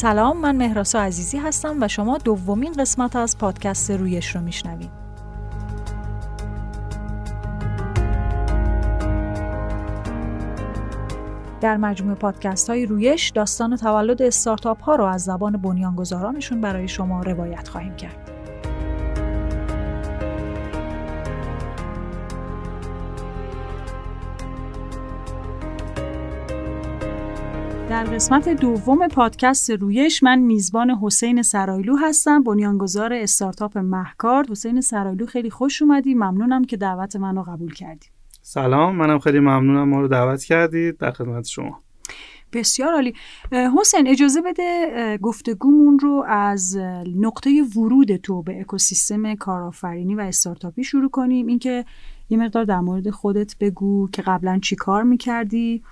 [0.00, 4.90] سلام من مهراسا عزیزی هستم و شما دومین قسمت از پادکست رویش رو میشنوید.
[11.60, 17.22] در مجموع پادکست های رویش داستان تولد استارتاپ ها رو از زبان بنیانگذارانشون برای شما
[17.22, 18.27] روایت خواهیم کرد.
[27.98, 35.26] در قسمت دوم پادکست رویش من میزبان حسین سرایلو هستم بنیانگذار استارتاپ محکار حسین سرایلو
[35.26, 36.14] خیلی خوش اومدی.
[36.14, 38.06] ممنونم که دعوت منو قبول کردی.
[38.42, 41.80] سلام منم خیلی ممنونم ما رو دعوت کردید در خدمت شما.
[42.52, 43.14] بسیار عالی.
[43.80, 46.76] حسین اجازه بده گفتگومون رو از
[47.16, 51.46] نقطه ورود تو به اکوسیستم کارآفرینی و استارتاپی شروع کنیم.
[51.46, 51.84] اینکه
[52.30, 55.82] یه مقدار در مورد خودت بگو که قبلا چی کار می‌کردی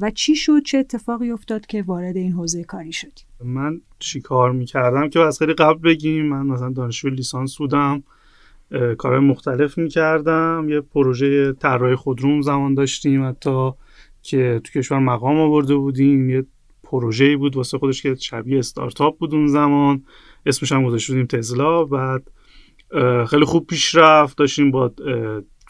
[0.00, 4.52] و چی شد چه اتفاقی افتاد که وارد این حوزه کاری شدی؟ من چی کار
[4.52, 8.02] می‌کردم؟ که از خیلی قبل بگیم من مثلا دانشجوی لیسانس بودم
[8.98, 13.70] کارهای مختلف می‌کردم یه پروژه طراحی خودروم زمان داشتیم حتی
[14.22, 16.30] که تو کشور مقام آورده بودیم.
[16.30, 16.46] یه
[16.82, 20.04] پروژه‌ای بود واسه خودش که شبیه استارتاپ بود اون زمان.
[20.46, 21.84] اسمش هم گذاشته بودیم تزلا.
[21.84, 22.30] بعد
[23.26, 24.92] خیلی خوب پیش رفت داشتیم با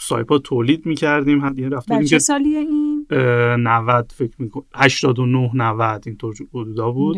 [0.00, 6.90] سایپا تولید می‌کردیم یعنی رفتیم چه سالیه این؟ 90 فکر می‌کنم 89 90 اینطور حدودا
[6.90, 7.16] بود.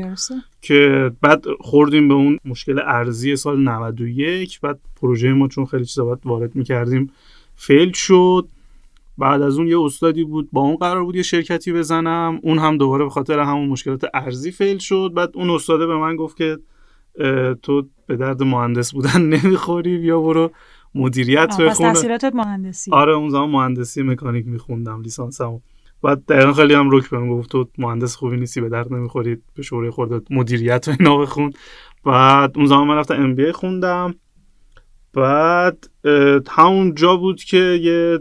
[0.62, 6.04] که بعد خوردیم به اون مشکل ارزی سال 91 بعد پروژه ما چون خیلی چیزا
[6.04, 7.10] باید وارد می‌کردیم
[7.54, 8.48] فیل شد.
[9.18, 12.40] بعد از اون یه استادی بود با اون قرار بود یه شرکتی بزنم.
[12.42, 15.12] اون هم دوباره به خاطر همون مشکلات ارزی فیل شد.
[15.16, 16.58] بعد اون استاده به من گفت که
[17.62, 20.50] تو به درد مهندس بودن نمی‌خوری بیا برو
[20.94, 21.92] مدیریت بخونه.
[21.92, 22.90] تحصیلاتت مهندسی.
[22.92, 25.60] آره اون زمان مهندسی مکانیک میخوندم لیسانسمو.
[26.02, 29.62] بعد دقیقا خیلی هم رک بهم گفت تو مهندس خوبی نیستی به درد نمی‌خورید به
[29.62, 31.52] شوره خورده مدیریت و اینا بخون.
[32.04, 34.14] بعد اون زمان من رفتم ام بی خوندم.
[35.14, 35.90] بعد
[36.50, 38.18] همون جا بود که یه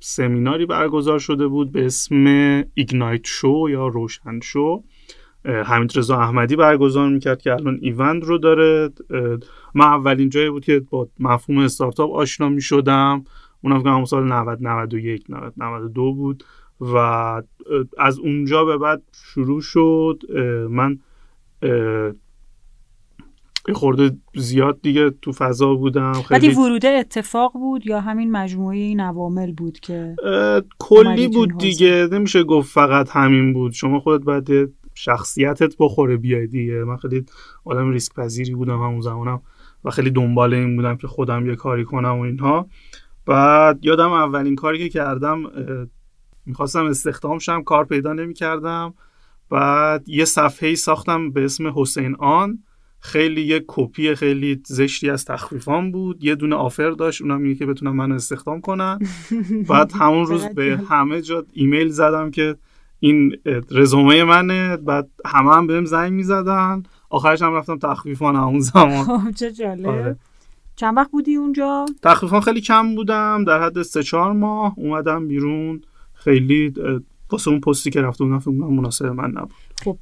[0.00, 2.24] سمیناری برگزار شده بود به اسم
[2.74, 4.82] ایگنایت شو یا روشن شو.
[5.44, 8.90] حمید رضا احمدی برگزار می‌کرد که الان ایوند رو داره.
[9.74, 13.24] من اولین جایی بود که با مفهوم استارتاپ آشنا می‌شدم.
[13.62, 16.44] اونم که همون سال 90 91 90 92 بود
[16.80, 16.96] و
[17.98, 20.22] از اونجا به بعد شروع شد.
[20.70, 20.98] من
[23.72, 26.12] خورده زیاد دیگه تو فضا بودم.
[26.12, 30.16] خیلی وروده اتفاق بود یا همین مجموعه این عوامل بود که
[30.78, 32.08] کلی بود دیگه.
[32.12, 33.72] نمیشه گفت فقط همین بود.
[33.72, 34.74] شما خودت باید
[35.04, 36.84] شخصیتت بخوره بیای دیگه.
[36.84, 37.24] من خیلی
[37.64, 39.42] آدم ریسک پذیری بودم همون زمانم
[39.84, 42.68] و خیلی دنبال این بودم که خودم یه کاری کنم و اینها.
[43.26, 45.42] بعد یادم اولین کاری که کردم
[46.46, 48.94] می‌خواستم استخدام شم کار پیدا نمی‌کردم.
[49.50, 52.58] بعد یه صفحه ساختم به اسم حسین آن.
[53.00, 56.24] خیلی یه کپی خیلی زشتی از تخفیفان بود.
[56.24, 58.98] یه دونه آفر داشت اونم میگه که بتونم منو استخدام کنن.
[59.70, 62.56] بعد همون روز به همه جا ایمیل زدم که
[63.00, 63.36] این
[63.70, 66.82] رزومه منه بعد همه هم بهم زنگ می‌زدن.
[67.10, 69.04] آخرش هم رفتم تخفیفان همون زمان.
[69.18, 69.86] خب، چه جالب.
[69.86, 70.16] آره.
[70.76, 75.80] چند وقت بودی اونجا؟ تخفیفان خیلی کم بودم در حد سه چهار ماه اومدم بیرون.
[76.14, 76.74] خیلی
[77.32, 79.50] واسه اون پستی که رفته بودم فکر مناسب من نبود.
[79.84, 79.98] خب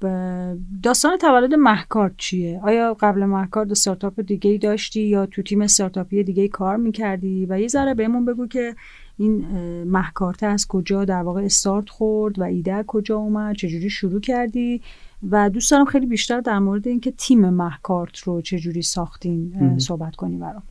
[0.83, 6.25] داستان تولد محکار چیه؟ آیا قبل محکار استارتاپ دیگه ای داشتی یا تو تیم استارتاپی
[6.25, 8.75] دیگه ای کار می‌کردی؟ و یه ذره بهمون بگو که
[9.19, 9.45] این
[9.85, 14.83] محکارته از کجا در واقع استارت خورد و ایده کجا اومد چجوری شروع کردی؟
[15.31, 20.37] و دوست دارم خیلی بیشتر در مورد اینکه تیم محکارت رو چجوری ساختین صحبت کنی
[20.37, 20.63] برام.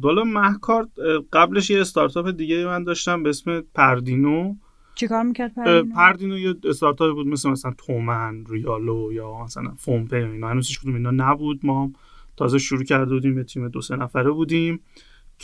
[0.00, 0.88] بالا محکارت
[1.32, 4.54] قبلش یه استارتاپ دیگه من داشتم به اسم پردینو.
[4.94, 10.48] چیکار می‌کرد پردینو؟ پردینو یه استارتاپ بود مثل مثلا تومن ریالو یا مثلا فونپی اینا.
[10.48, 11.60] هنوز هیچ کدوم اینا نبود.
[11.62, 11.92] ما
[12.36, 14.80] تازه شروع کرده بودیم به تیم دو سه نفره بودیم.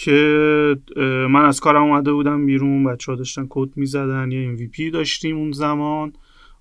[0.01, 0.77] که
[1.31, 5.53] من از کارم اومده بودم بیرون بچه ها داشتن کد می‌زدن یه MVP داشتیم اون
[5.53, 6.13] زمان.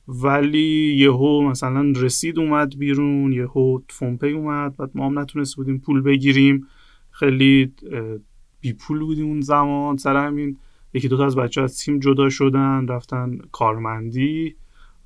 [0.07, 6.01] ولی یهو مثلا رسید اومد بیرون یهو فونپی اومد بعد ما هم نتونست بودیم پول
[6.01, 6.67] بگیریم.
[7.11, 7.73] خیلی
[8.61, 9.97] بی پول بودیم اون زمان.
[9.97, 10.57] سر همین
[10.93, 14.55] یکی دوتا از بچه از تیم جدا شدن رفتن کارمندی.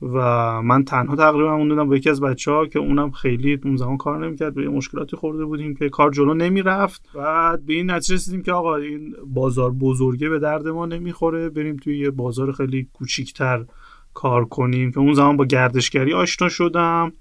[0.02, 0.18] و
[0.62, 4.26] من تنها تقریبا موندم با یکی از بچه ها که اونم خیلی اون زمان کار
[4.26, 7.10] نمی‌کرد به مشکلاتی خورده بودیم که کار جلو نمی‌رفت.
[7.16, 11.78] بعد به این نتیجه رسیدیم که آقا این بازار بزرگه به درد ما نمی‌خوره بریم
[11.78, 13.66] توی یه بازار خیلی کوچیکتر
[14.14, 17.14] کار کنیم که اون زمان با گردشگری آشنا شدم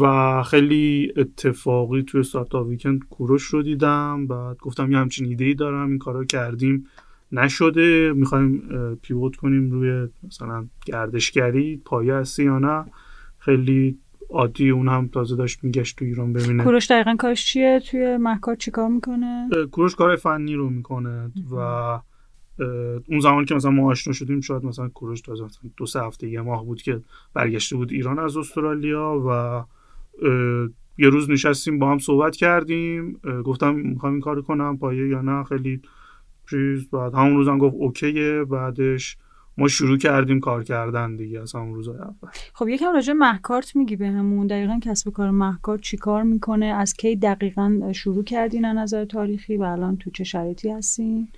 [0.00, 4.26] و خیلی اتفاقی توی استارتاپ ویکند کوروش رو دیدم.
[4.26, 6.86] بعد گفتم یه همچین ایده ای دارم این کارو کردیم.
[7.32, 8.12] نشده.
[8.12, 8.62] می‌خوایم
[9.02, 12.84] پیوت کنیم روی مثلا گردشگری پایه هستی یا نه.
[13.38, 13.98] خیلی
[14.30, 16.64] عادی اون هم تازه داشت میگشت تو ایران ببینه.
[16.64, 21.56] کوروش دقیقا کارش چیه؟ توی محکار چیکار می‌کنه؟ کوروش کار فنی رو می‌کنه و
[23.08, 26.28] اون زمان که مثلا ما آشنا شدیم شاید مثلا کوروش تازه مثلا دو سه هفته
[26.28, 27.00] یه ماه بود که
[27.34, 29.62] برگشته بود ایران از استرالیا و
[30.98, 33.20] یه روز نشستیم با هم صحبت کردیم.
[33.44, 35.44] گفتم می‌خوام این کار کنم پایه یا نه.
[35.44, 35.82] خیلی
[36.50, 38.44] چیز بعد همون روزم گفت اوکیه.
[38.44, 39.16] بعدش
[39.58, 42.30] ما شروع کردیم کار کردن دیگه از همون روزای اول.
[42.54, 47.16] خب یکم راجع محکارت میگی بهمون دقیقا کسب کار محکارت چی کار می‌کنه؟ از کی
[47.16, 51.28] دقیقا شروع کردین از نظر تاریخی و الان تو چه شرایطی هستین؟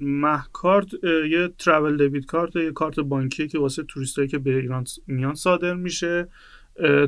[0.00, 0.86] محکارت
[1.30, 5.74] یه ترافل دیبیت کارت یه کارت بانکی که واسه توریستایی که به ایران میان صادر
[5.74, 6.28] میشه.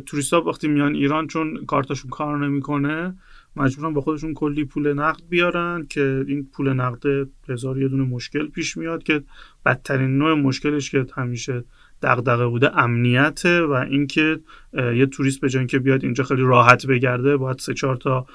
[0.07, 3.17] توریستا وقتی میان ایران چون کارتشون کار نمی‌کنه
[3.57, 8.49] مجبورن با خودشون کلی پول نقد بیارن که این پول نقد هزار یه دونه مشکل
[8.49, 9.23] پیش میاد که
[9.67, 11.65] بدترین نوع مشکلش که همیشه
[12.03, 14.41] دغدغه بوده امنیته و اینکه
[14.73, 18.27] یه توریست به جای اینکه بیاد اینجا خیلی راحت بگرده باید سه چهار تا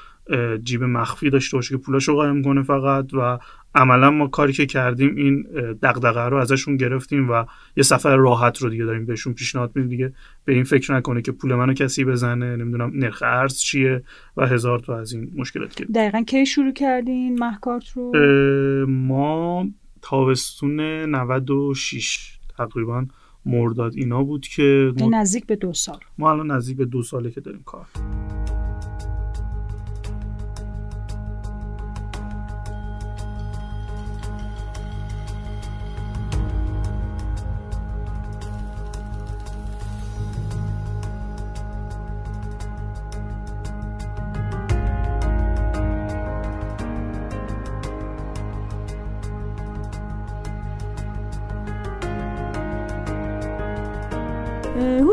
[0.63, 3.39] جیب مخفی داشته باشه که پولاشو قایم کنه فقط و
[3.75, 5.41] عملا ما کاری که کردیم این
[5.83, 7.45] دغدغه رو ازشون گرفتیم و
[7.77, 9.89] یه سفر راحت رو دیگه داریم بهشون پیشنهاد میدیم.
[9.89, 10.13] دیگه
[10.45, 14.03] به این فکر نکنه که پول منو کسی بزنه نمی‌دونم نرخ ارز چیه
[14.37, 18.11] و هزار تا از این مشکلات که دقیقا کی شروع کردین محکارت رو؟
[18.89, 19.67] ما
[20.01, 23.05] تابستون 96 تقریبا
[23.45, 25.99] مرداد اینا بود که نزدیک به دو سال.
[26.17, 27.85] ما الان نزدیک به دو ساله که داریم کار.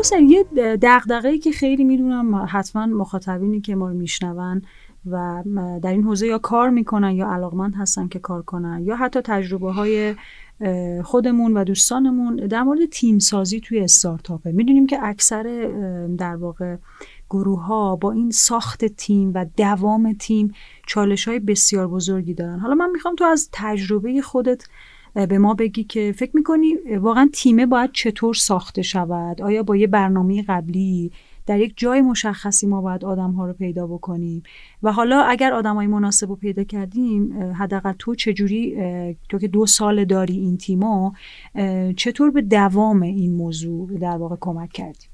[0.03, 0.43] حسین یه
[0.81, 4.61] دغدغه‌ای که خیلی می‌دونم حتما مخاطبینی که ما رو میشنون
[5.11, 5.43] و
[5.83, 9.71] در این حوزه یا کار می‌کنن یا علاقمند هستن که کار کنن یا حتی تجربه
[9.71, 10.15] های
[11.03, 14.51] خودمون و دوستانمون در مورد تیم سازی توی استارتاپه.
[14.51, 15.43] می‌دونیم که اکثر
[16.17, 16.77] در واقع
[17.29, 20.53] گروه ها با این ساخت تیم و دوام تیم
[20.87, 22.59] چالش های بسیار بزرگی دارن.
[22.59, 24.65] حالا من می‌خوام تو از تجربه خودت
[25.13, 29.87] به ما بگی که فکر می‌کنی واقعا تیمه باید چطور ساخته شود؟ آیا با یه
[29.87, 31.11] برنامه قبلی
[31.45, 34.43] در یک جای مشخصی ما باید آدم ها رو پیدا بکنیم؟
[34.83, 38.75] و حالا اگر آدم های مناسب رو پیدا کردیم حداقل تو چجوری
[39.29, 41.11] تو که دو سال داری این تیمو
[41.97, 45.09] چطور به دوام این موضوع در واقع کمک کردیم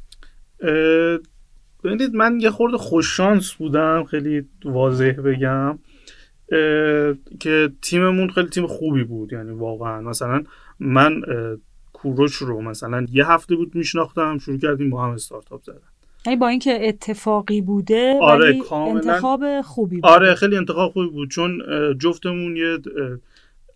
[1.84, 5.80] ببینید من یه خورده خوششانس بودم خیلی واضح بگم.
[7.40, 9.34] که تیممون خیلی تیم خوبی بود.
[9.34, 10.44] یعنی واقعا مثلا
[10.80, 11.22] من
[11.94, 15.80] کوروش رو مثلا یه هفته بود میشناختم شروع کردیم با هم استارتاپ زدن.
[16.26, 20.06] یعنی با اینکه اتفاقی بوده آره ولی انتخاب خوبی بود.
[20.06, 21.30] آره خیلی انتخاب خوبی بود.
[21.30, 21.62] چون
[21.98, 22.78] جفتمون یه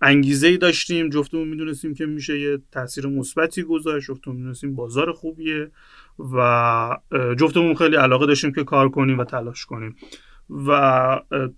[0.02, 1.10] انگیزه ای داشتیم.
[1.10, 4.08] جفتمون می‌دونستیم که میشه یه تاثیر مثبتی گذاشت.
[4.08, 5.72] جفتمون می‌دونستیم بازار خوبیه
[6.34, 6.98] و
[7.40, 9.96] جفتمون خیلی علاقه داشتیم که کار کنیم و تلاش کنیم.
[10.54, 10.72] و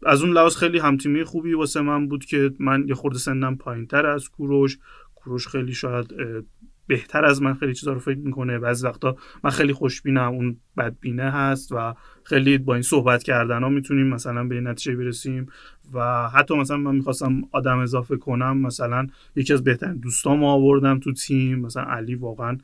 [0.06, 3.88] از اون لحاظ خیلی همتیمی خوبی واسه من بود که من یه خورده سنم پایین
[3.88, 4.78] تر از کوروش.
[5.16, 6.14] کوروش خیلی شاید
[6.88, 11.32] بهتر از من خیلی چیزا رو فکر می‌کنه بعضی وقتا من خیلی خوشبینم اون بدبینه
[11.32, 15.48] هست و خیلی با این صحبت کردن ها می‌تونیم مثلا به نتیجه برسیم
[15.94, 21.14] و حتی مثلا من می‌خواستم آدم اضافه کنم مثلا یکی از بهترین دوستام آوردم تو
[21.14, 22.58] تیم مثلا علی واقعا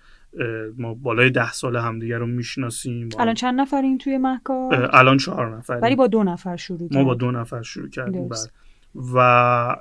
[0.78, 5.80] ما بالای ده سال همدیگه رو می‌شناسیم الان چند نفرین توی محکار؟ الان چهار نفر
[5.82, 8.30] ولی با دو نفر شروع ما با دو نفر شروع کردیم
[9.16, 9.76] و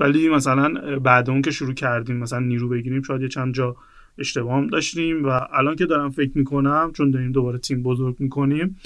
[0.00, 3.76] ولی مثلا بعد اون که شروع کردیم مثلا نیرو بگیریم شاید یه چند جا
[4.18, 8.76] اشتباه هم داشتیم و الان که دارم فکر می‌کنم چون داریم دوباره تیم بزرگ می‌کنیم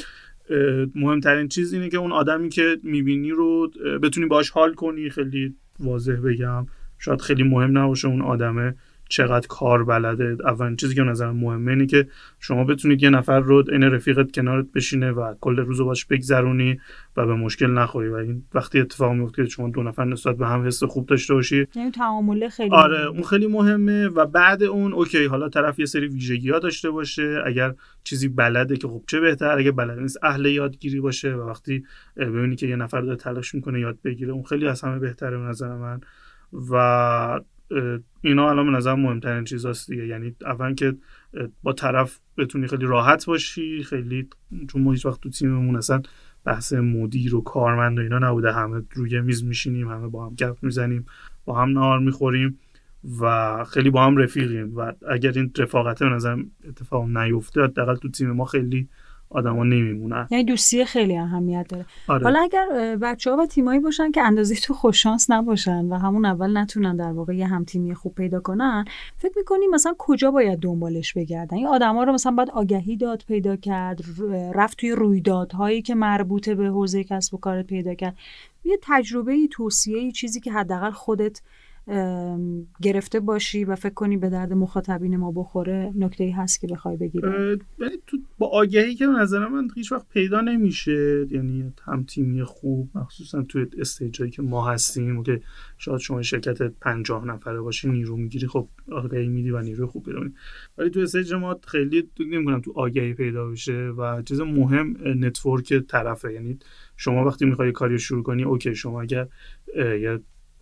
[0.94, 3.70] مهمترین چیز اینه که اون آدمی که می‌بینی رو
[4.02, 6.66] بتونی باش حال کنی خیلی واضح بگم.
[6.98, 8.74] شاید خیلی مهم نباشه اون آدمه.
[9.10, 10.36] چقدر کار بلده.
[10.44, 14.66] اولین چیزی که نظر مهمه اینه که شما بتونید یه نفر رو این رفیقت کنارت
[14.74, 16.80] بشینه و کل روز باش بگذرونی
[17.16, 18.08] و به مشکل نخوری.
[18.08, 21.66] و این وقتی اتفاق میفته شما دو نفر نسبت به هم حس خوب داشته باشی
[21.74, 23.06] یعنی تعامله خیلی آره.
[23.06, 24.08] اون خیلی مهمه.
[24.08, 27.42] و بعد اون اوکی حالا طرف یه سری ویژگی ها داشته باشه.
[27.46, 27.74] اگر
[28.04, 31.34] چیزی بلده که خب چه بهتر اگه بلد نیست اهل یادگیری باشه.
[31.34, 31.84] و وقتی
[32.16, 35.44] ببینی که یه نفر داره تلاش می‌کنه یاد بگیره اون خیلی از همه بهتره به
[35.44, 36.00] نظر من.
[36.70, 37.40] و
[38.20, 40.06] اینا الان به نظر مهمترین چیزاست دیگه.
[40.06, 40.96] یعنی اول که
[41.62, 44.28] با طرف بتونی خیلی راحت باشی خیلی
[44.68, 46.02] چون ما هیچ وقت تو تیممون اصلا
[46.44, 48.52] بحث مدیر و کارمند و اینا نبوده.
[48.52, 51.06] همه روی میز میشینیم همه با هم گپ می‌زنیم
[51.44, 52.58] با هم نهار می‌خوریم
[53.20, 54.76] و خیلی با هم رفیقیم.
[54.76, 56.36] و اگر این رفاقته به نظر
[56.68, 58.88] اتفاق نیفته حداقل تو تیم ما خیلی
[59.30, 60.28] آدما نمیمونن.
[60.30, 61.86] یعنی دوستی خیلی اهمیت داره.
[62.08, 62.24] آره.
[62.24, 66.58] حالا اگر بچه ها و تیمایی باشن که اندازه تو خوششانس نباشن و همون اول
[66.58, 68.84] نتونن در واقع یه هم تیمی خوب پیدا کنن
[69.16, 73.56] فکر می‌کنی مثلا کجا باید دنبالش بگردن؟ این آدما رو مثلا باید آگهی داد پیدا
[73.56, 74.00] کرد
[74.54, 78.16] رفت توی رویدادهایی که مربوطه به حوزه کسب و کارت پیدا کرد.
[78.64, 81.42] یه تجربه توصیه چیزی که حداقل خودت
[82.82, 87.20] گرفته باشی و فکر کنی به درد مخاطبین ما بخوره نکته هست که بخوای بگی
[88.06, 91.26] تو با آگهی که نظر من هیچ وقت پیدا نمیشه.
[91.30, 95.40] یعنی هم تیمی خوب مخصوصا توی استیجایی که ما هستیم که
[95.78, 98.46] شاید شما شرکت پنجاه نفره باشی نیرو می‌گیری.
[98.46, 100.20] خب آگهی میدی و نیروی خوب پیدا
[100.78, 106.32] ولی تو stage ما خیلی نمی‌کنم تو آگهی پیدا بشه و چیز مهم network طرفه.
[106.32, 106.58] یعنی
[106.96, 109.28] شما وقتی می‌خوای کاری شروع کنی okay شما اگر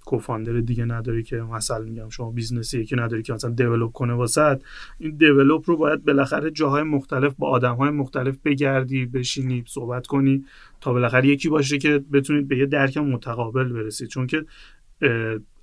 [0.08, 4.12] co-founder دیگه نداری که مثلا میگم شما business ی که نداری که مثلا develop کنه
[4.12, 4.62] واسط
[4.98, 10.44] این developer رو باید بالاخره جاهای مختلف با آدمهای مختلف بگردی بشینی صحبت کنی
[10.80, 14.44] تا بالاخره یکی باشه که بتونید به یه درک متقابل برسید چون که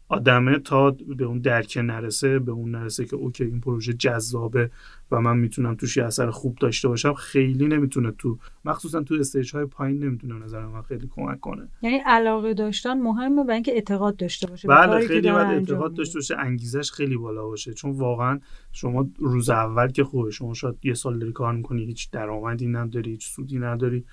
[0.08, 4.70] آدمه تا به اون درک نرسه به اون نرسه که okay این پروژه جذابه.
[5.12, 9.56] و من می‌تونم توش یه اثر خوب داشته باشم خیلی نمی‌تونه تو مخصوصا تو stage
[9.56, 11.68] های پایین نمی‌تونه نظر من خیلی کمک کنه.
[11.82, 16.36] یعنی علاقه داشتن مهمه و اینکه اعتقاد داشته باشه بله خیلی باید اعتقاد داشته باشه
[16.40, 17.74] انگیزش خیلی بالا باشه.
[17.74, 18.40] چون واقعا
[18.72, 23.12] شما روز اول که خوبه شما شاید یه سال داری کار می‌کنی هیچ درآمدی نداری
[23.12, 24.06] هیچ سودی نداری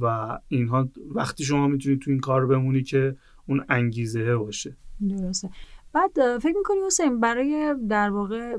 [0.00, 4.76] و اینها وقتی شما می‌تونی تو این کار بمونی که اون انگیزه باشه.
[5.08, 5.50] درسته.
[5.92, 8.56] بعد فکر می‌کنی حسین برای در واقع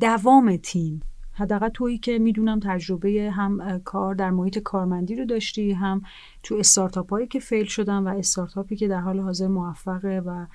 [0.00, 1.02] دوام تیم.
[1.32, 6.02] حداقل تویی که می‌دونم تجربه هم کار در محیط کارمندی رو داشتی هم
[6.42, 10.46] تو استارتاپ هایی که فیل شدن و استارتاپی که در حال حاضر موفقه و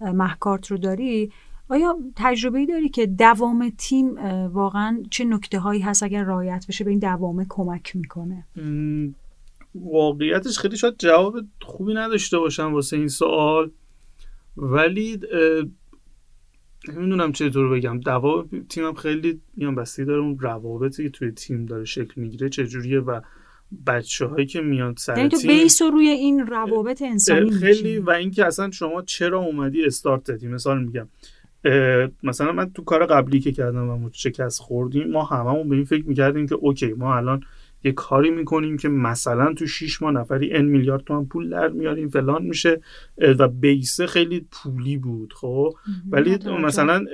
[0.00, 1.32] محکارت رو داری.
[1.68, 6.84] آیا تجربه ای داری که دوام تیم واقعا چه نکته هایی هست اگر رایت بشه
[6.84, 8.44] به این دوامه کمک می‌کنه؟
[9.74, 13.70] واقعیتش خیلی شاید جواب خوبی نداشته باشم واسه این سوال.
[14.56, 15.20] ولی
[16.92, 18.00] نمی‌دونم چطور بگم.
[18.00, 23.00] دوا تیمم خیلی میان بستی داره اون روابطی که توی تیم داره شکل می‌گیره چجوریه
[23.00, 23.20] و
[23.86, 28.46] بچه هایی که میاد سر یعنی تو بیس روی این روابط انسانی خیلی و اینکه
[28.46, 31.08] اصلا شما چرا اومدی استارت دادی؟ مثال میگم.
[32.22, 36.04] مثلا من تو کار قبلی که کردم و شکست خوردیم ما هممون به این فکر
[36.08, 37.40] می‌کردیم که اوکی ما الان
[37.84, 42.08] یه کاری می‌کنیم که مثلا تو 6 ماه نفری ان میلیارد تومن پول در میاریم
[42.08, 42.80] فلان میشه
[43.38, 45.74] و بیسه خیلی پولی بود خب؟
[46.10, 47.04] ولی مثلا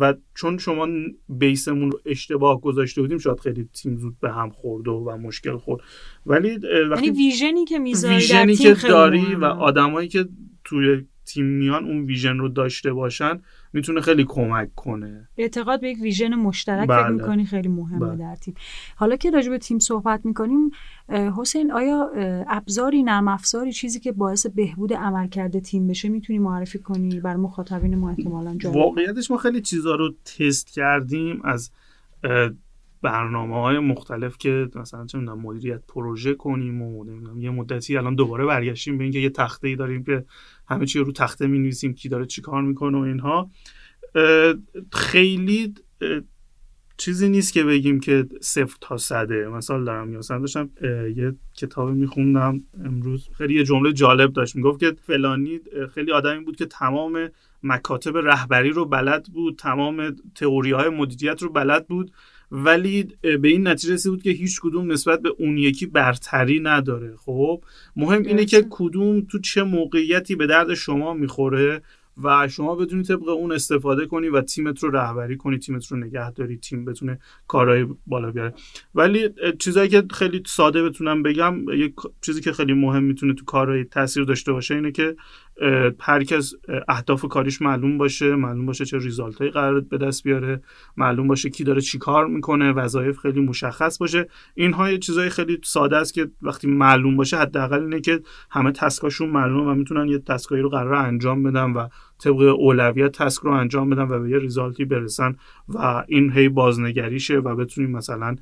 [0.00, 0.88] و چون شما
[1.28, 5.56] بیسمون رو اشتباه گذاشته بودیم شاید خیلی تیم زود به هم خورد و, و مشکل
[5.56, 5.82] خورد.
[6.26, 6.58] ولی
[6.90, 10.28] وقتی یعنی ویژنی که می‌ذاری ویژنی که داری و آدمایی که
[10.64, 13.40] توی تیم میان اون ویژن رو داشته باشن
[13.72, 17.02] می‌تونه خیلی کمک کنه اعتقاد به یک ویژن مشترک بله.
[17.02, 18.16] فکر می‌کنی خیلی مهمه بله.
[18.16, 18.54] در تیم
[18.96, 20.70] حالا که راجع به تیم صحبت می‌کنیم
[21.36, 22.10] حسین آیا
[22.48, 27.98] ابزاری نرم افزاری چیزی که باعث بهبود عملکرد تیم بشه می‌تونی معرفی کنی بر مخاطبین
[27.98, 31.70] ما احتمالاً واقعیتش ما خیلی چیزا رو تست کردیم از
[33.02, 37.04] برنامه های مختلف که مثلا چه می‌دونم مدیریت پروژه کنیم و
[37.38, 40.24] یه مدتی الان دوباره برگشتیم به اینکه یه تخته ای داریم که
[40.70, 43.50] همه چی رو تخته می نویسیم کی داره چی کار می‌کنه و اینها.
[44.92, 45.74] خیلی
[46.96, 49.48] چیزی نیست که بگیم که صفر تا صده.
[49.48, 50.70] مثال دارم مثلا داشتم
[51.16, 53.28] یه کتاب میخوندم امروز.
[53.38, 54.56] خیلی یه جمله جالب داشت.
[54.56, 55.60] می‌گفت که فلانی
[55.94, 57.28] خیلی آدمی بود که تمام
[57.62, 62.12] مکاتب رهبری رو بلد بود تمام تئوری های مدیریت رو بلد بود.
[62.52, 67.16] ولی به این نتیجه رسید بود که هیچ کدوم نسبت به اون یکی برتری نداره.
[67.16, 67.62] خب
[67.96, 71.82] مهم اینه که کدوم تو چه موقعیتی به درد شما می‌خوره
[72.22, 76.32] و شما بدونی طبق اون استفاده کنی و تیمت رو رهبری کنی تیمت رو نگه
[76.32, 78.54] داری تیم بتونه کارهای بالا بیاره.
[78.94, 79.28] ولی
[79.58, 84.24] چیزایی که خیلی ساده بتونم بگم یک چیزی که خیلی مهم می‌تونه تو کارهای تاثیر
[84.24, 85.16] داشته باشه اینه که
[86.00, 86.52] هر کس
[86.88, 90.62] اهداف کاریش معلوم باشه معلوم باشه چه ریزالت هایی قرار به دست بیاره
[90.96, 94.28] معلوم باشه کی داره چی کار می‌کنه وظایف خیلی مشخص باشه.
[94.54, 99.30] اینها یه چیزای خیلی ساده است که وقتی معلوم باشه حداقل اینه که همه تسکاشون
[99.30, 101.88] معلوم و می‌تونن یه تسکایی رو قرار انجام بدن و
[102.18, 105.36] طبق اولویت تسک رو انجام بدن و به یه ریزالتی برسن
[105.68, 108.36] و این هی بازنگریشه و بتونیم مثلا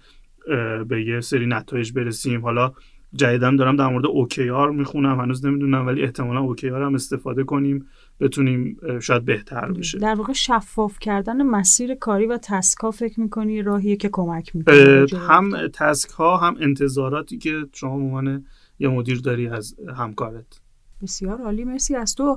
[0.88, 2.42] به یه سری نتایج برسیم.
[2.42, 2.72] حالا
[3.14, 7.86] جدیدن دارم در مورد OKR می‌خونم هنوز نمی‌دونم ولی احتمالا OKR هم استفاده کنیم
[8.20, 9.98] بتونیم شاید بهتر بشه.
[9.98, 15.06] در واقع شفاف کردن مسیر کاری و تسک ها فکر می‌کنی راهیه که کمک می‌کنه؟
[15.28, 18.44] هم تسک ها هم انتظاراتی که شما عنوان
[18.78, 20.60] یه مدیر داری از همکارت.
[21.02, 22.36] بسیار عالی مرسی از تو.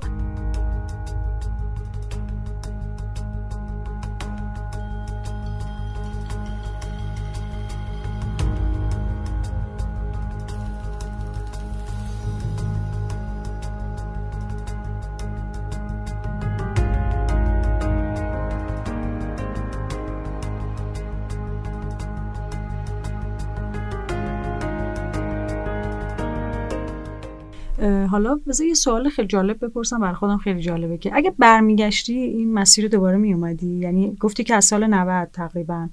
[28.10, 32.54] حالا بذار یه سوال خیلی جالب بپرسم برای خودم خیلی جالبه که اگه برمیگشتی این
[32.54, 35.88] مسیر دوباره میومدی؟ یعنی گفتی که از سال 90 تقریبا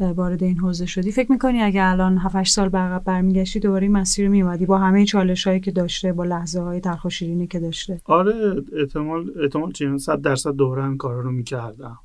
[0.00, 1.12] وارد این حوزه شدی.
[1.12, 5.46] فکر می‌کنی اگه الان 7 سال بعد برمیگشتی دوباره این مسیر میومدی با همه چالش
[5.46, 9.96] هایی که داشته با لحظه های تلخ و شیرینی که داشته؟ آره احتمال احتمال چیه؟
[9.96, 11.98] 100 درصد دوباره این کارا رو می‌کردم.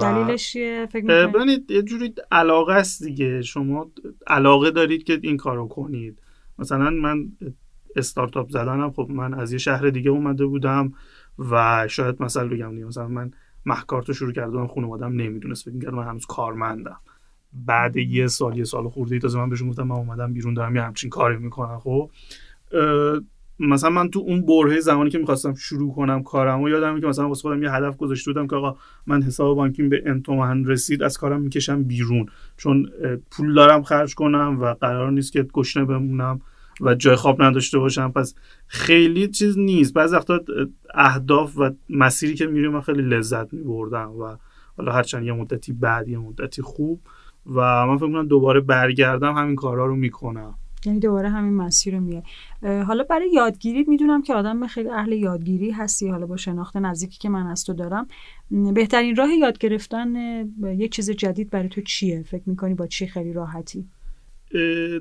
[0.00, 3.42] دلیلش چیه؟ فکر می‌کنید یه جوری علاقه است دیگه.
[3.42, 3.90] شما
[4.26, 6.18] علاقه دارید که این کارو کنید.
[6.58, 7.28] مثلا من
[7.96, 8.90] استارتاپ زدنم.
[8.90, 10.92] خب من از یه شهر دیگه اومده بودم
[11.38, 13.30] و شاید مثلا بگم دیگه مثلا من
[13.66, 17.00] محکارتو شروع کردم خانوادم نمی‌دونست فکر می‌کرد من هنوز کارمندم.
[17.52, 20.82] بعد یه سال یه سال خورده تازه من بهشون گفتم من اومدم بیرون دارم یه
[20.82, 21.78] همچین کاری می‌کنم.
[21.78, 22.10] خب
[23.60, 27.28] مثلا من تو اون برهه زمانی که می‌خواستم شروع کنم کارم و یادم که مثلا
[27.28, 28.76] واسه خودم یه هدف گذاشته بودم که آقا
[29.06, 32.26] من حساب بانکیم به ان رسید از کارم می‌کشم بیرون.
[32.56, 32.88] چون
[33.30, 36.40] پول دارم خرج کنم و قرار نیست که گشنه بمونم.
[36.80, 38.12] و جای خواب نداشته باشم.
[38.12, 38.34] پس
[38.66, 39.94] خیلی چیز نیست.
[39.94, 40.40] بعض وقتا
[40.94, 44.36] اهداف و مسیری که میریم من خیلی لذت میبردم و
[44.76, 47.00] حالا هرچند یه مدتی بعد یه مدتی خوب
[47.46, 50.54] و من فکر کنم دوباره برگردم همین کارها رو می‌کنم.
[50.86, 52.22] یعنی دوباره همین مسیر رو میاد
[52.62, 56.08] حالا برای یادگیری می‌دونم که آدم خیلی اهل یادگیری هستی.
[56.08, 58.06] حالا با شناخت نزدیکی که من از تو دارم.
[58.74, 60.16] بهترین راه یاد گرفتن
[60.62, 63.88] یک چیز جدید برای تو چیه؟ فکر می‌کنی با چی خیلی راحتی؟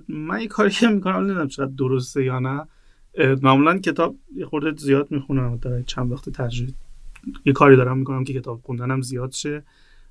[0.09, 2.67] من یه کاری که می‌کنم نمی‌دونم چقدر درسته یا نه.
[3.41, 6.73] معمولا کتاب یه خورده زیاد می‌خونم در چند وقت تجربه
[7.45, 9.63] یه کاری دارم می‌کنم که کتاب خوندنم زیاد شه.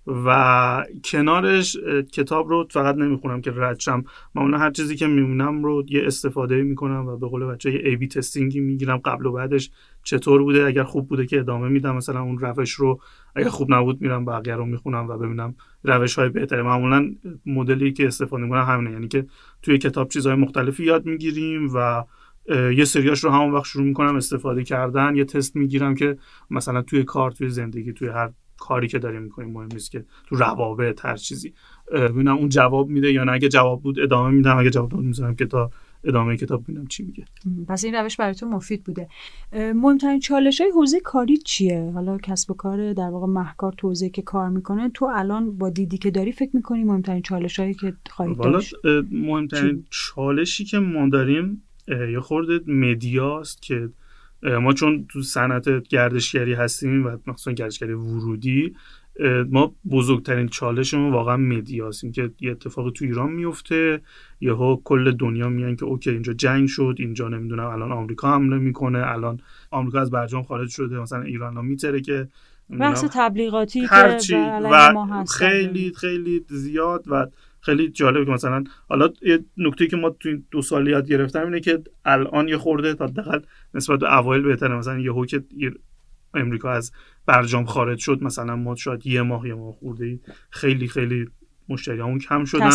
[0.06, 1.76] و کنارش
[2.12, 7.06] کتاب رو فقط نمی‌خونم که ردشم معمولا هر چیزی که میمونم رو یه استفاده می‌کنم
[7.06, 9.70] و به قول بچه یه ای بی تستینگی می‌گیرم قبل و بعدش
[10.02, 11.96] چطور بوده اگر خوب بوده که ادامه میدم.
[11.96, 13.00] مثلا اون روش رو
[13.36, 17.14] اگر خوب نبود میرم بقیه رو می‌خونم و ببینم روش های بهتره معمولا
[17.46, 18.92] مدلی که استفاده می‌کنم همینه.
[18.92, 19.26] یعنی که
[19.62, 22.04] توی کتاب چیزهای مختلفی یاد می‌گیریم و
[22.48, 25.16] یه سریاش رو همون وقت شروع می‌کنم استفاده کردن.
[25.16, 26.18] یه تست می‌گیرم که
[26.50, 30.36] مثلا توی کار توی زندگی توی هر کاری که داریم می‌کنیم مهم نیست که تو
[30.36, 31.52] روابط هر چیزی.
[31.92, 33.32] ببینم اون جواب میده یا نه.
[33.32, 35.70] اگه جواب بود ادامه میدم اگه جواب نبود می‌ذارم که تا
[36.04, 37.24] ادامه کتاب ببینم چی میگه.
[37.68, 39.08] پس این روش برای تو مفید بوده.
[39.52, 44.22] مهمترین چالش های حوزه کاری چیه؟ حالا کسب و کار در واقع محکار توزیع که
[44.22, 48.38] کار می‌کنه تو الان با دیدی که داری فکر می‌کنی مهمترین چالش هایی که خواهید
[48.38, 48.74] داشت؟
[49.10, 53.88] مهمترین چالشی که ما داریم یه خورده مدیاست که
[54.44, 58.74] ما چون تو صنعت گردشگری هستیم و مخصوصا گردشگری ورودی
[59.50, 64.00] ما بزرگترین چالشمون واقعا مدیاست که یه اتفاقی تو ایران میفته
[64.40, 68.98] یهو کل دنیا میان که اوکی اینجا جنگ شد اینجا نمی‌دونم الان آمریکا حمله می‌کنه
[68.98, 72.28] الان آمریکا از برجام خارج شده مثلا ایران ها میتره که
[72.80, 77.26] بحث تبلیغاتی هرچی و خیلی خیلی زیاد و
[77.64, 81.44] خیلی جالبه که مثلا حالا یه نکته که ما تو این دو سال یاد گرفتم
[81.44, 83.38] اینه که الان یه خورده تا دقیقا
[83.74, 84.77] نسبت به اوایل بهتره.
[84.77, 85.42] مثلا یهو که
[86.35, 86.92] امریکا از
[87.27, 91.27] برجام خارج شد مثلا ما شاید یه ماه یه ماه خورده خیلی خیلی
[91.68, 92.70] مشتریامون کم شدن.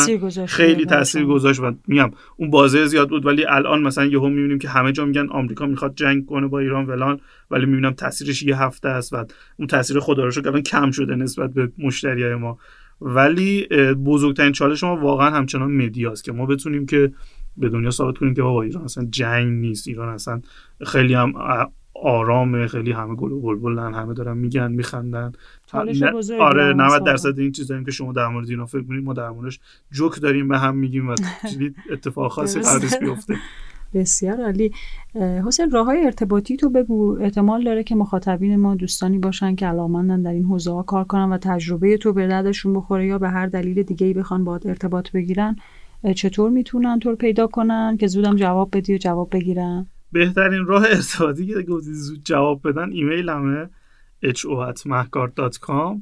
[0.46, 4.70] خیلی تاثیر گذاشت و میگم اون بازه زیاد بود ولی الان مثلا یهو می‌بینیم که
[4.70, 7.20] همه جا میگن آمریکا می‌خواد جنگ کنه با ایران ولان
[7.52, 9.26] ولی می‌بینم تاثیرش یه هفته است و
[9.58, 12.58] اون تاثیر خدا رو الان کم شده نسبت به مشتریای ما.
[13.02, 13.68] ولی
[14.06, 17.12] بزرگترین چالش ما واقعا همچنان مدیاست که ما بتونیم که
[17.58, 20.42] به دنیا ثابت کنیم که بابا ایران اصلا جنگ نیست ایران اصلا
[20.86, 21.34] خیلی هم
[22.04, 25.32] آرامه خیلی همه گل و بلبلن همه دارن میگن میخندن.
[26.40, 29.60] آره 90 درصد این چیزایی که شما در مورد اینا فکر کنید ما در موردش
[29.92, 31.16] جوک داریم به هم میگیم و
[31.94, 33.36] اتفاق خاصی قرار بیفته.
[33.94, 34.72] بسیار عالی.
[35.46, 37.18] حسین راه های ارتباطی تو بگو.
[37.22, 41.30] احتمال داره که مخاطبین ما دوستانی باشن که علاقمندن در این حوزه ها کار کنن
[41.30, 45.12] و تجربه تو به دردشون بخوره یا به هر دلیل دیگه ای بخوان باید ارتباط
[45.12, 45.56] بگیرن.
[46.16, 51.46] چطور می‌تونن تو پیدا کنن که زودم جواب بدی و جواب بگیرن؟ بهترین راه ارتباطی
[51.46, 53.70] که گفتی زود جواب بدن ایمیل همه
[54.24, 55.98] ho@mahkart.com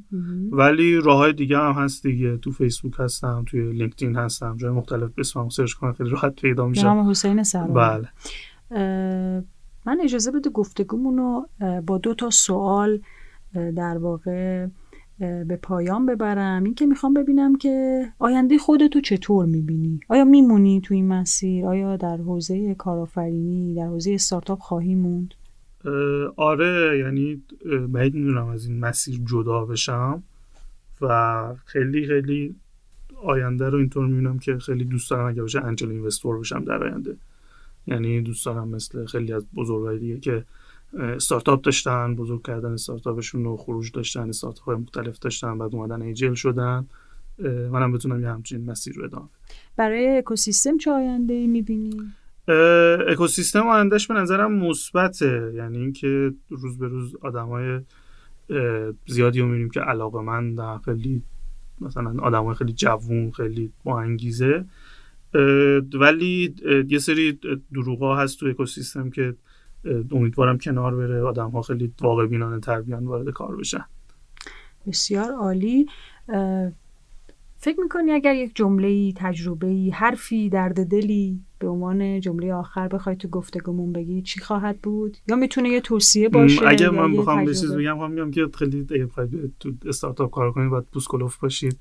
[0.52, 2.38] ولی راه های دیگه هم هست دیگه.
[2.38, 4.58] تو فیسبوک هستم توی لینکدین هستم.
[4.58, 8.10] جای مختلف اسمم سرچ کنن خیلی راحت پیدا میشه نام حسین سرا بله.
[9.86, 11.46] من اجازه بده گفتگومونو
[11.88, 13.00] با دو تا سوال
[13.54, 14.68] در واقع
[15.20, 16.64] به پایان ببرم.
[16.64, 21.98] این که می‌خوام ببینم که آینده خودتو چطور می‌بینی؟ آیا میمونی تو این مسیر؟ آیا
[21.98, 25.34] در حوزه کارآفرینی در حوزه استارتاپ خواهی موند؟
[26.36, 27.44] آره یعنی
[27.88, 30.24] بعید می‌دونم از این مسیر جدا بشم
[31.02, 32.56] و خیلی خیلی
[33.24, 37.18] آینده رو اینطور می‌بینم که خیلی دوست دارم اگه بشه انجل اینوستور بشم در آینده
[37.88, 40.46] یعنی دوست دارم مثل خیلی از بزرگای دیگه که
[41.00, 46.88] استارتاپ داشتن بزرگ کردن استارتاپشون رو خروج داشتن استارتاپ مختلف داشتن بعد اومدن ایجل شدن
[47.72, 49.28] منم بتونم یه همچین مسیر رو ادامه
[49.76, 52.14] برای اکوسیستم چه آینده ای می‌بینی؟
[53.08, 55.54] اکوسیستم آیندهش به نظرم مثبته.
[55.56, 57.80] یعنی اینکه روز به روز آدمای
[59.08, 61.24] زیادی رو می‌بینیم که علاقه من خیلی
[61.82, 64.66] مثلا آدمای خیلی جوون خیلی با انگیزه.
[65.94, 66.56] ولی
[66.90, 67.40] یه سری
[67.74, 69.36] دروغ هست تو اکوسیستم که
[70.12, 71.22] امیدوارم کنار بره.
[71.22, 73.86] آدم ها خیلی واقع بینانه تر بیان وارد کار بشن.
[74.88, 75.86] بسیار عالی.
[77.68, 83.28] فکر می‌کنی اگر یک جمله تجربه حرفی درد دلی به عنوان جمله آخر بخوای تو
[83.28, 87.74] گفتگومون بگی چی خواهد بود؟ یا می‌تونه یه توصیه باشه اگه من بخوام به چیز
[87.74, 88.86] بگم میگم که خیلی
[89.60, 91.78] تو استارتاپ کار کنید باید پوسکلوف باشید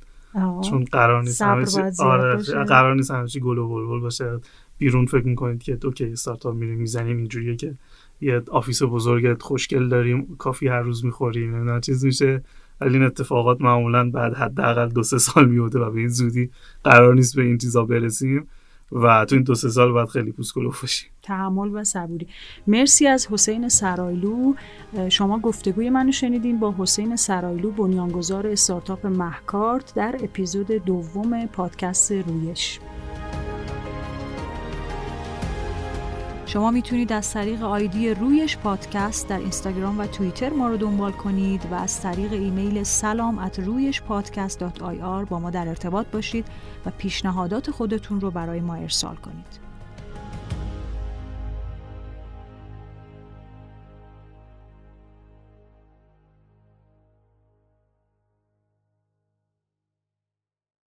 [0.71, 1.67] چون قرار نیست همه
[2.01, 4.41] آره قرار نیست همه چی گل و بلبل باشه.
[4.79, 7.75] بیرون فکر می‌کنید که اوکی استارتاپ میریم می‌زنیم اینجوریه که
[8.21, 12.43] یه office بزرگ خوشگل داریم coffee هر روز می‌خوریم نه چیز میشه.
[12.81, 16.51] ولی این اتفاقات معمولا بعد حداقل دو سه سال میفته و به این زودی
[16.85, 18.49] قرار نیست به این چیزا برسیم
[18.93, 21.11] و تو این دو سه سال باید خیلی پوست کلفت باشیم.
[21.23, 22.27] تحمل و صبوری.
[22.67, 24.55] مرسی از حسین سرایلو.
[25.09, 32.81] شما گفتگوی منو شنیدین با حسین سرایلو بنیانگذار استارتاپ محکارت در اپیزود دوم پادکست رویش.
[36.47, 41.67] شما می‌تونید از طریق آیدی رویش پادکست در اینستاگرام و توییتر ما رو دنبال کنید
[41.71, 44.63] و از طریق ایمیل سلام ات رویش پادکست
[45.31, 46.47] با ما در ارتباط باشید
[46.87, 49.66] و پیشنهادات خودتون رو برای ما ارسال کنید.